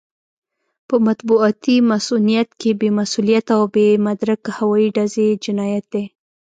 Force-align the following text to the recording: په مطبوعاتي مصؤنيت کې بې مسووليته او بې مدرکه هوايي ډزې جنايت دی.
په 0.87 0.95
مطبوعاتي 1.07 1.75
مصؤنيت 1.91 2.49
کې 2.59 2.71
بې 2.79 2.89
مسووليته 2.97 3.51
او 3.57 3.63
بې 3.73 3.87
مدرکه 4.05 4.49
هوايي 4.57 4.89
ډزې 4.95 5.27
جنايت 5.43 5.85
دی. 5.93 6.03